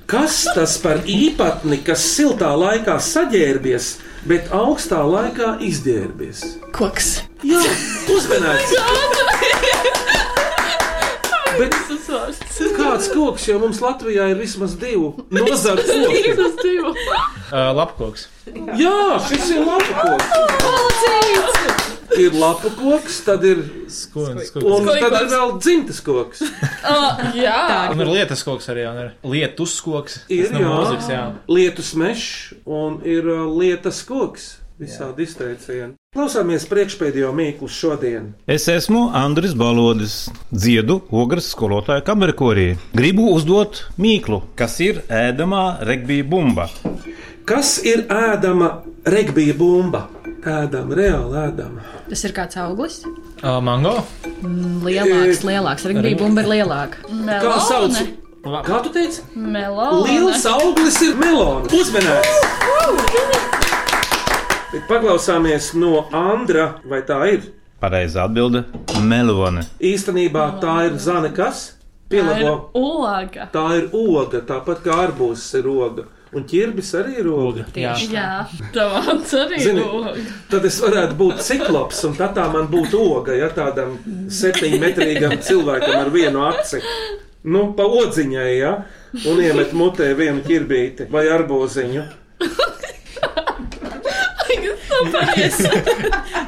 [0.07, 3.89] Kas tas par īpatni, kas siltā laikā saģērbies,
[4.31, 6.45] bet augstā laikā izģērbies?
[6.77, 7.09] Koks.
[7.43, 7.63] Jā,
[8.15, 8.71] uzmanīgs!
[11.57, 11.73] Bet
[12.77, 16.77] kāds koks, jo mums Latvijā ir vismaz divi nozaru koki?
[16.85, 18.29] Uh, Lapkoks.
[18.77, 21.76] Jā, šis ir lapa koks.
[22.21, 24.53] Ir lapa koks, tad ir, Skonis.
[24.57, 26.43] un tad ir vēl dzimtas koks.
[26.43, 27.91] Uh, jā.
[27.93, 30.21] Un ir lietas koks arī, ir lietus koks.
[30.33, 31.33] Ir Tas no mūzikas, jā, jā.
[31.53, 32.31] lietus mežs
[32.65, 34.55] un ir uh, lietas koks.
[34.77, 35.95] Visādi izteicieni.
[36.13, 38.27] Klausāmies priekšpēdējo mīklu šodien.
[38.45, 42.75] Es esmu Andris Balodis, dziedu ogres skolotāja kamerkorī.
[42.93, 46.69] Gribu uzdot mīklu, kas ir ēdamā regbija bumba.
[47.49, 48.69] Kas ir ēdama
[49.09, 50.11] regbija bumba?
[50.47, 51.83] Ēdama, reāli ēdama.
[52.07, 53.01] Tas ir kāds auglis.
[53.43, 53.97] Uh, mango.
[54.87, 55.87] Lielāks, lielāks.
[55.91, 57.03] Rīgbija bumba ir lielāka.
[57.27, 57.99] Kā sauc?
[58.67, 59.25] Kā tu teici?
[59.35, 60.05] Melona.
[60.07, 61.73] Liels auglis ir melons.
[61.75, 62.37] Uzmanīgs!
[64.71, 67.49] Bet Paklausāmies no Andra, vai tā ir?
[67.83, 68.63] Pareizā atbilde-
[69.11, 69.67] melone.
[69.83, 71.73] Īstenībā tā ir zana kas?
[72.09, 72.71] Pielabo.
[72.79, 73.49] Ulaga.
[73.51, 76.07] Tā ir oga, tāpat kā arbūzs ir oga.
[76.35, 77.65] Un ķirbis arī ir oga.
[77.79, 77.93] Jā.
[78.11, 78.31] Jā,
[78.75, 80.25] tavāds arī Zini, ulaga.
[80.51, 83.95] Tad es varētu būt ciklops, un tā tā man būtu oga, ja tādam
[84.35, 86.83] septiņmetrīgam cilvēkam ar vienu aci.
[87.47, 88.73] Nu, pa odziņai, ja?
[89.31, 92.03] Un iemet mutē vienu ķirbīti vai arbūziņu.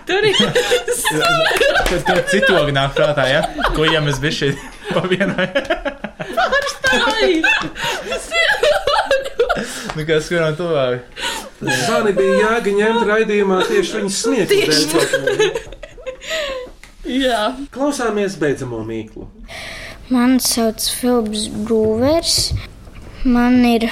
[0.09, 0.37] Tur ir.
[1.89, 3.45] Tad tur citogi nāk prātā, ja?
[3.77, 4.59] Ko ja mēs bija šeit
[4.91, 5.49] pa vienai?
[8.09, 8.17] Nu,
[10.07, 11.09] kā skurām tuvāk.
[11.59, 15.79] Zani bija jēga ņemt raidījumā tieši viņas sniegtu dēļ.
[17.09, 17.43] Jā.
[17.73, 19.27] Klausāmies beidzamo mīklu.
[20.13, 22.37] Mani sauc Filips Brūvers,
[23.25, 23.89] man ir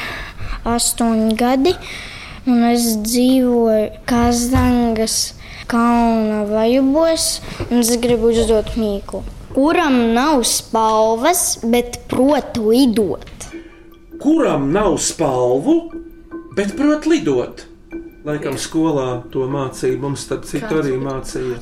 [0.68, 1.72] astoņi gadi,
[2.48, 5.34] un es dzīvoju Kazangas
[5.70, 7.40] kalna vajubos,
[7.70, 9.22] un es gribu uzdot mīklu.
[9.56, 13.48] Kuram nav spalvas, bet prot lidot?
[14.20, 15.78] Kuram nav spalvu,
[16.56, 17.64] bet prot lidot?
[18.26, 21.60] Laikam skolā to mācīja, mums starp citu arī mācīja.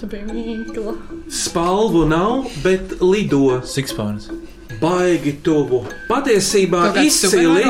[1.28, 3.58] Spalvu nav, bet lido.
[3.68, 4.30] Sikspārns.
[4.80, 5.82] Baigi tuvu.
[6.08, 7.62] Patiesībā izcili.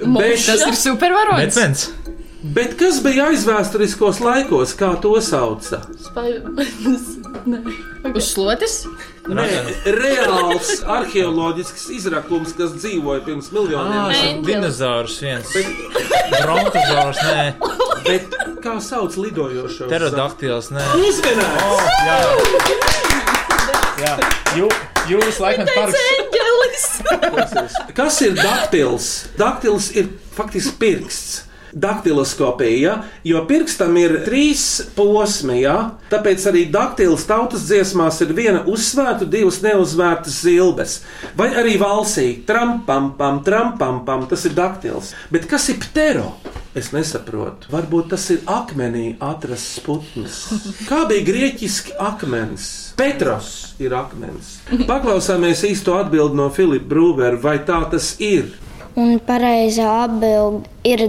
[0.00, 1.54] Bet, Tas ir supervaronis.
[1.54, 1.84] Betmens.
[2.56, 5.82] bet kas bija aizvēsturiskos laikos, kā to sauca?
[6.08, 7.19] Spainis.
[7.46, 7.58] Nē.
[8.16, 8.74] Uz slotes?
[9.30, 9.44] Nē,
[9.96, 14.42] reāls arheoloģisks izrakums, kas dzīvoja pirms miljoniem Ah, gadu.
[14.46, 15.52] dinozaurs viens.
[16.34, 17.44] Brontozaurs, nē.
[18.06, 19.86] Bet kā sauc lidojošo?
[19.90, 20.84] Pterodaktils, nē.
[20.98, 21.84] Uzmanīgs!
[22.06, 22.18] Jā.
[24.00, 24.14] Jā.
[24.56, 24.68] Jū,
[25.12, 25.98] jūs laikam parks.
[27.94, 29.08] Kas ir daktils?
[29.38, 31.44] Daktils ir faktiski pirksts.
[31.72, 32.94] Daktiloskopija, ja?
[33.24, 34.64] jo pirkstam ir trīs
[34.96, 35.76] posmi, ja?
[36.10, 41.00] tāpēc arī daktils tautas dziesmās ir viena uzsvērta, divas neuzsvērtas zilbes.
[41.38, 45.14] Vai arī valsī, trampam, pam, trampam, pam, tas ir daktils.
[45.30, 46.32] Bet kas ir ptero?
[46.70, 47.66] Es nesaprotu.
[47.72, 50.36] Varbūt tas ir akmenī atrasts putns.
[50.86, 52.66] Kā bija grieķiski akmens?
[52.98, 54.60] Petros ir akmens.
[54.86, 58.52] Paklausāmies īsto atbildi no Filipa Brūvera, vai tā tas ir?
[58.98, 61.04] Un pareizā atbilde ir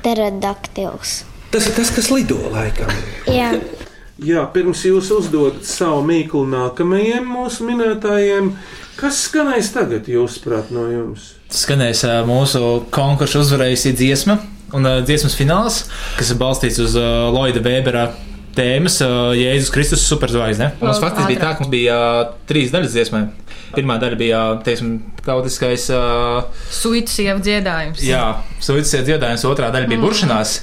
[0.00, 1.22] pterodaktils.
[1.52, 2.90] Tas ir tas, kas lido laikam.
[3.30, 3.52] Jā.
[4.18, 8.50] Jā, pirms jūs uzdodat savu mīklu nākamajiem mūsu minētājiem,
[8.98, 11.36] kas skanēs tagad, jūsuprāt, no jums?
[11.54, 14.40] Skanēs mūsu konkursu uzvarējusi dziesma
[14.74, 15.84] un dziesmas fināls,
[16.18, 18.08] kas ir balstīts uz Lloyda Webera
[18.58, 18.98] tēmas
[19.38, 20.72] Jēzus Kristus superzvaigzne.
[20.82, 21.98] Mums faktiski bija tā, ka mums bija
[22.50, 23.22] trīs daļas dziesmai.
[23.74, 24.94] Pirmā daļa bija, teiksim,
[25.26, 25.86] tautiskais,
[26.72, 28.00] Suitu sievu dziedājums.
[28.04, 28.22] jā,
[28.64, 30.54] suicīds dziedājums, otrā daļa bija buršanās.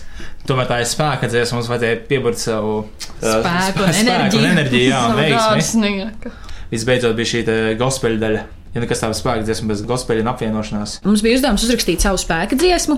[0.49, 2.73] Tomēr tā ir spēka dziesma, mums vajadzēja pieburbt savu
[3.21, 4.41] ā, Spēku un spēku enerģiju.
[4.41, 6.33] un enerģiju, jā, un veiksmi.
[6.73, 7.43] Visbeidzot bija šī
[7.79, 8.43] gospel daļa.
[8.75, 10.97] Ja nekas tāds spēks dziesma bez gospel un apvienošanās.
[11.07, 12.97] Mums bija uzdevums uzrakstīt savu spēku dziesmu,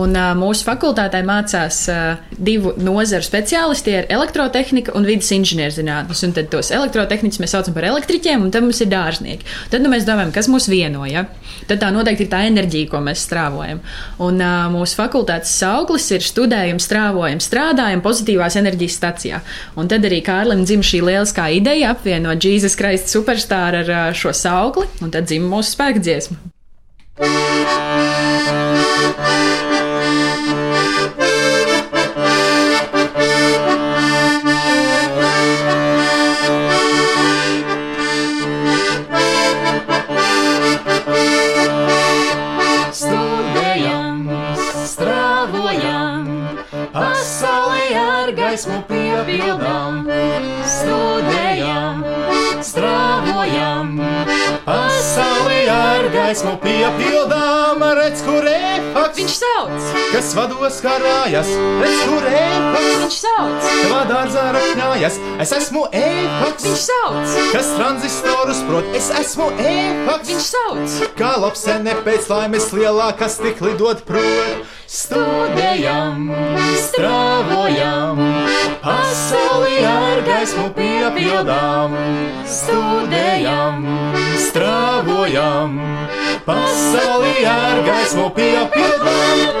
[0.00, 6.24] un uh, mūsu fakultātē mācās uh, divu nozaru speciālisti- elektrotehnika un vidas inženierzinātnes.
[6.26, 9.46] Un tad tos elektrotehniķus mēs saucam par elektriķiem, un tad mums ir dārznieki.
[9.70, 11.06] Tad nu, mēs domājam, kas mūs vieno.
[11.06, 11.28] Ja?
[11.70, 13.78] Tad tā noteikti ir tā enerģija, ko mēs strāvojam.
[14.18, 19.40] Un uh, mūsu fakultātes sauklis ir studējums, strāvojam, strādājam pozitīvās enerģijas stacijā.
[19.78, 24.34] Un tad arī Kārlim dzimta šī lieliskā ideja apvienot Jesus Christ superstāru ar uh, šo
[24.34, 26.40] saukli, un tad dzimta mūsu spēka dziesma.
[48.32, 50.02] Gaismu piepildām.
[50.68, 52.02] Studējam,
[52.64, 53.94] strādājam,
[54.66, 57.82] pasaulē ar gaismu piepildām.
[57.98, 61.50] Redz, kur efekts viņš sauc, kas vados karājas.
[61.82, 65.18] Redz, kur efekts viņš sauc, tavā dārzā rakņājas.
[65.42, 68.92] Es esmu efekts, viņš sauc, kas tranzistorus prot.
[68.96, 74.70] Es esmu efekts, viņš sauc, kā lapsene pēc laimes lielā, kas tik lidot prot.
[74.92, 76.26] Studējam,
[76.76, 78.18] strāvojam,
[78.82, 81.94] pasauli ar gaismu piepildām.
[82.48, 83.86] Studējam,
[84.42, 85.78] strāvojam,
[86.46, 89.60] pasauli ar gaismu piepildām.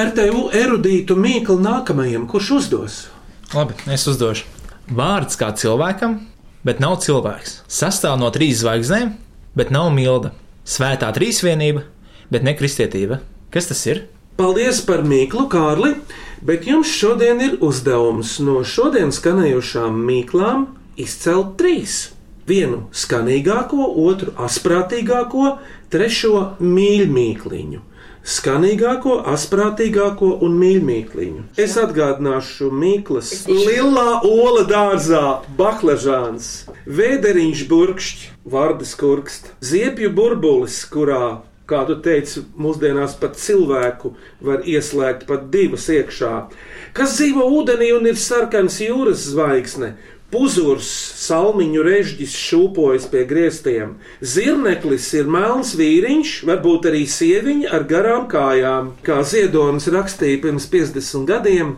[0.00, 2.98] RTU erudītu mīklu nākamajam, kurš uzdos?
[3.52, 4.46] Labi, es uzdošu.
[4.90, 6.16] Vārds kā cilvēkam,
[6.66, 7.60] bet nav cilvēks.
[7.70, 9.12] Sastāv no trīs zvaigznēm,
[9.58, 10.32] bet nav milda.
[10.64, 11.84] Svētā trīsvienība,
[12.30, 13.20] bet ne kristietība.
[13.50, 14.04] Kas tas ir?
[14.40, 15.96] Paldies par mīklu, Kārli,
[16.46, 20.64] bet jums šodien ir uzdevums no šodien skanējušām mīklām
[21.00, 22.14] izcelt trīs.
[22.48, 25.58] Vienu skanīgāko, otru asprātīgāko,
[25.92, 27.82] trešo mīļmīkliņu.
[28.20, 31.44] Skanīgāko, asprātīgāko un mīļmīkliņu.
[31.60, 36.50] Es atgādināšu Mīklas, Lielā Ola dārzā, Baklažāns,
[36.84, 41.40] Vēderiņš burkšķi, Vārdas kurkst, Ziepju burbulis, kurā,
[41.70, 46.34] kā tu teici, mūsdienās pat cilvēku var ieslēgt pat divas iekšā,
[46.96, 49.94] kas dzīvo ūdenī un ir sarkans jūras zvaigzne,
[50.30, 50.86] Puzurs,
[51.18, 53.96] salmiņu režģis šūpojas pie griestiem.
[54.22, 58.92] Zirneklis ir melns vīriņš, varbūt arī sieviņa ar garām kājām.
[59.02, 61.72] Kā Ziedonis rakstīja pirms 50 gadiem,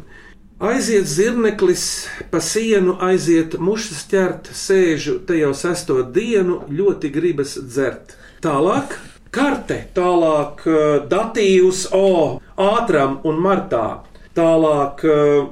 [0.61, 1.87] aiziet zirneklis
[2.28, 8.18] pa sienu, aiziet mušas ķert, sēžu te jau sesto dienu, ļoti gribas dzert.
[8.44, 8.98] Tālāk.
[9.32, 14.02] Karte, tālāk eh, datīvs O, ātram un martā.
[14.36, 15.46] Tālāk eh,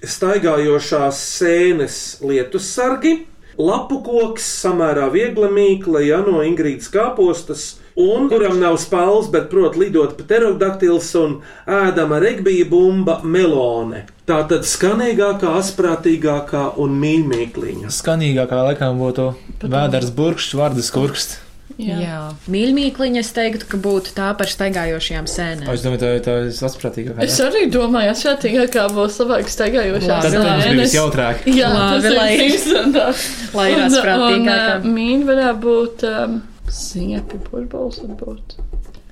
[0.00, 3.26] staigājošās sēnes lietus sargi,
[3.60, 7.68] lapu koks, samērā viegla mīkla, ja no Ingrīdas kāpostas,
[8.00, 14.06] un kuram nav spēles, bet prot lidot pa pterodaktils un ēdama regbija bumba melone.
[14.24, 17.92] Tā tad skanīgākā, asprātīgākā un mīļākā.
[18.00, 21.42] Skanīgākā laikam būtu vēders burkšs, vārdas kurksts.
[21.76, 21.96] Jā.
[22.00, 22.18] Jā.
[22.48, 25.68] Mīļmīkliņa es teiktu, ka būtu tā par staigājošām sēnēm.
[25.74, 27.26] Es domāju, tā, tā ir asprātīgākā.
[27.26, 31.44] Es arī domāju, atšķirīgākā būs labāk staigājošā Tad, protams, bija visjautrāk.
[31.50, 33.26] Jā, Labi, tas ir interesantāk.
[33.58, 36.40] lai ir un, uh, Mīļi varētu būt um,
[36.80, 38.58] ziepju burbulis, varbūt.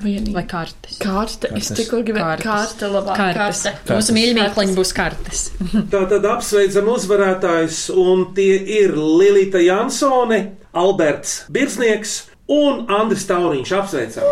[0.04, 0.34] Vienīgi.
[0.34, 0.98] Vai kartes?
[1.00, 1.48] Kārta.
[1.54, 1.76] Es Kartes.
[1.78, 3.16] tikko gribēju kārta labāk.
[3.16, 3.62] Kartes.
[3.68, 3.94] Karte.
[3.94, 5.46] Mūsu mīļmīkliņa būs kartes.
[5.92, 10.42] Tā tad apsveicam uzvarētājus, un tie ir Lilita Jansone,
[10.74, 13.72] Alberts Birznieks un Andris Tauriņš.
[13.78, 14.28] Apsveicam!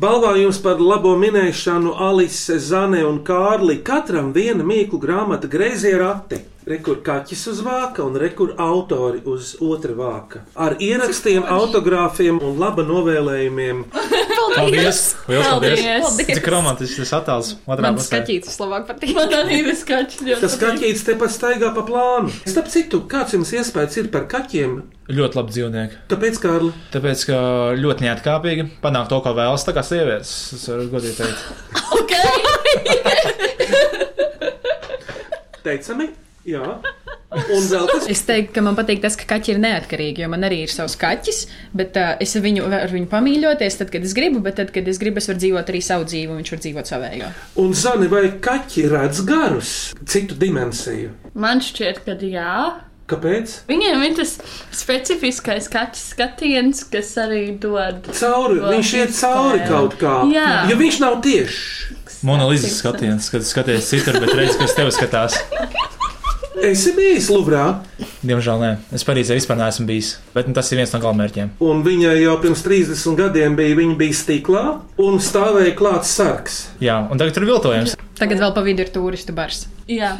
[0.00, 3.82] Balvā jums par labo minēšanu Alise, Zane un Kārli.
[3.84, 6.40] Katram viena mīklu grāmata greizie rati.
[6.68, 10.42] Rekur kaķis uz vāka un rekur autori uz otra vāka.
[10.60, 13.86] Ar ierakstiem, autogrāfiem un laba novēlējumiem.
[13.94, 15.16] Paldies!
[15.30, 15.80] Liels paldies!
[16.04, 16.36] Paldies.
[16.36, 19.14] Cik romantisks tas attēls Man skatīts labāk patīk.
[19.16, 20.20] Man arī ir skaķis.
[20.44, 22.28] Tas kaķis te pat staigā pa plānu.
[22.44, 24.70] Starp citu, kāds jums iespējas ir par kaķiem?
[25.10, 25.94] Ļoti labi dzīvnieki.
[26.12, 26.70] Kāpēc, Kārli?
[26.92, 27.36] Tāpēc, ka
[27.80, 30.32] ļoti neatkāpīgi panāk to, ko vēlas, tā kā sievietes.
[30.58, 31.40] Es varu godīgi teikt.
[35.64, 36.06] Teicami?
[36.48, 36.80] Jā.
[37.30, 38.06] Un vēl kas?
[38.10, 40.96] Es teiktu, ka man patīk tas, ka kaķi ir neatkarīgi, jo man arī ir savs
[40.98, 41.44] kaķis,
[41.76, 44.98] bet uh, es viņu, ar viņu pamīļoties, tad, kad es gribu, bet tad, kad es
[45.02, 47.32] gribu, es varu dzīvot arī savu dzīvi, un viņš var dzīvot savējo.
[47.62, 49.74] Un zani, vai kaķi redz garus,
[50.10, 51.12] citu dimensiju?
[51.38, 52.54] Man šķiet, ka jā.
[53.10, 53.54] Kāpēc?
[53.66, 54.36] Viņiem ir tas
[54.80, 58.06] specifiskais kaķis skatiens, kas arī dod.
[58.14, 60.20] Cauri, to viņš iet cauri kaut kā.
[60.30, 60.50] Jā.
[60.70, 61.96] Jo viņš nav tieši.
[62.26, 65.40] Monolīzes skatiens, kad skaties citur, bet redz, kas tev skatās.
[66.58, 67.78] Esi bijis Luvrā,
[68.26, 71.52] Diemžēl nē, es Parīzē vispār neesmu bijis, bet nu, tas ir viens no galamērķiem.
[71.62, 74.64] un viņai jau pirms 30 gadiem bija, viņa bija stiklā
[75.00, 76.58] un stāvēja klāts sargs.
[76.82, 77.94] Jā, un tagad tur ir viltojums.
[78.18, 79.62] Tagad vēl pa vidu ir turistu bars.
[79.88, 80.16] Jā.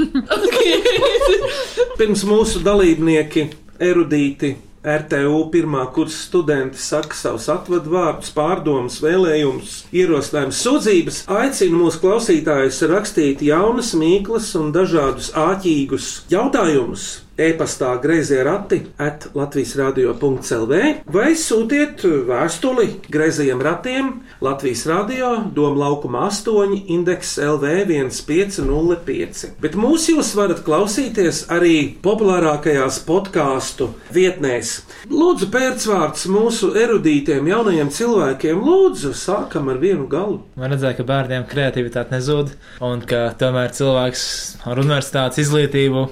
[1.99, 3.49] Pirms mūsu dalībnieki,
[3.91, 12.01] erudīti, RTU pirmā kursa studenti saka savus atvadu vārdus, pārdomas, vēlējumus, ierosinājumus, sūdzības, aicina mūsu
[12.01, 17.11] klausītājus rakstīt jaunas, mīklas un dažādus āķīgus jautājumus.
[17.41, 24.11] E-pastā grazējā rati at Latvijas radio.clv vai sūtiet vēstuli grazējiem ratiem
[24.45, 29.55] Latvijas radio Doma laukuma 8 indeks LV 1505.
[29.65, 34.75] Bet mūs jūs varat klausīties arī populārākajās podkāstu vietnēs.
[35.09, 40.43] Lūdzu, pērcvārds mūsu erudītiem jaunajiem cilvēkiem, lūdzu, sākam ar vienu galu.
[40.61, 42.53] Man redzēja, ka bērniem kreativitāte nezūd,
[42.85, 44.25] un ka tomēr cilvēks
[44.69, 46.11] ar universitātes izglītību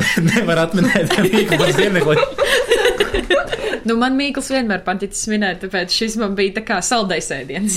[0.00, 2.16] ne- nevar atminēt mīklu par dzīvniekli.
[3.84, 7.74] Nu, man Mīkls vienmēr paticis minēt, tāpēc šis man bija tā kā saldais ēdiens.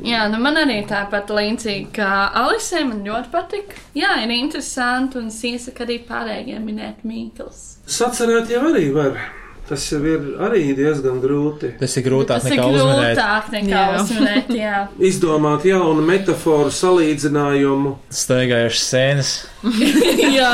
[0.00, 2.08] Jā, nu man arī tāpat līdzīgi kā
[2.40, 3.76] Alisē, man ļoti patika.
[3.98, 7.60] Jā, ir interesanti un es iesaku arī pārējiem minēt Mīkls.
[7.84, 9.20] Sacerēt jau arī var.
[9.68, 11.70] Tas jau ir arī diezgan grūti.
[11.80, 13.14] Tas ir grūtāk Tas ir nekā uzminēt.
[13.16, 13.84] grūtāk nekā Jā.
[14.02, 14.80] uzminēt, jā.
[15.08, 17.94] Izdomāt jaunu metaforu, salīdzinājumu.
[18.12, 19.30] Staigājušas sēnes.
[20.38, 20.50] jā.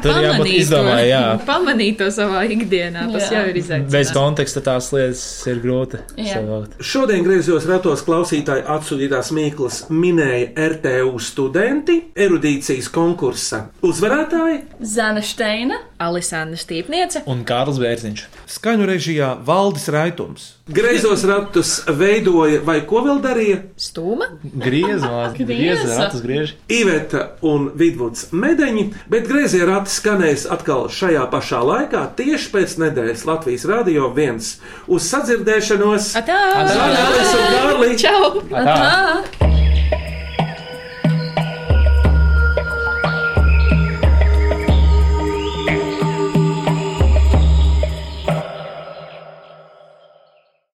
[0.00, 1.20] Tur jābūt izdomāja, jā.
[1.44, 3.42] Pamanīt to savā ikdienā, tas Jā.
[3.42, 3.92] jau ir izaicinājums.
[3.92, 6.38] Bez konteksta tās lietas ir grūti Jā.
[6.38, 6.78] savākt.
[6.80, 14.62] Šodien griezos ratos klausītāji atsūtītās Mīklas minēja RTU studenti erudīcijas konkursa uzvarētāji.
[14.80, 15.82] Zana Steina.
[15.98, 17.24] Alisāna Stīpniece.
[17.26, 18.20] Un Kārls Bērziņš.
[18.48, 20.44] Skaņu režijā Valdis Raitums.
[20.72, 23.58] Griezos ratus veidoja vai ko vēl darīja?
[23.76, 24.30] Stūma.
[24.40, 25.50] Griezumā, Grieza.
[25.52, 26.54] griezumā, ratus griež.
[26.72, 33.26] Iveta un Vidvuds Medeņi, bet griezie rati skanēs atkal šajā pašā laikā, tieši pēc nedēļas
[33.28, 34.40] Latvijas Rādio 1.
[34.88, 36.14] Uz sadzirdēšanos!
[36.22, 36.42] Atā!
[36.72, 37.94] Zāles un Kārli!
[38.00, 38.38] Čau!
[38.48, 38.64] Tā.
[38.64, 39.67] Tā.